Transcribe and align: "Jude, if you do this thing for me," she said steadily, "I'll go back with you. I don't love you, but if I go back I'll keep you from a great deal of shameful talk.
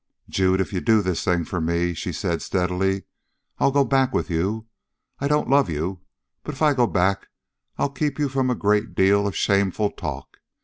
"Jude, 0.27 0.59
if 0.61 0.73
you 0.73 0.81
do 0.81 1.03
this 1.03 1.23
thing 1.23 1.45
for 1.45 1.61
me," 1.61 1.93
she 1.93 2.11
said 2.11 2.41
steadily, 2.41 3.03
"I'll 3.59 3.69
go 3.69 3.85
back 3.85 4.13
with 4.15 4.31
you. 4.31 4.65
I 5.19 5.27
don't 5.27 5.47
love 5.47 5.69
you, 5.69 6.01
but 6.41 6.55
if 6.55 6.61
I 6.63 6.73
go 6.73 6.87
back 6.87 7.27
I'll 7.77 7.89
keep 7.91 8.17
you 8.17 8.27
from 8.27 8.49
a 8.49 8.55
great 8.55 8.95
deal 8.95 9.27
of 9.27 9.35
shameful 9.35 9.91
talk. 9.91 10.39